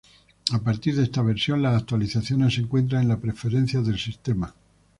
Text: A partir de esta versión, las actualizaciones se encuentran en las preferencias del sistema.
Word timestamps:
A 0.51 0.57
partir 0.57 0.95
de 0.95 1.03
esta 1.03 1.21
versión, 1.21 1.61
las 1.61 1.75
actualizaciones 1.79 2.55
se 2.55 2.61
encuentran 2.61 3.03
en 3.03 3.09
las 3.09 3.19
preferencias 3.19 3.85
del 3.85 3.99
sistema. 3.99 4.51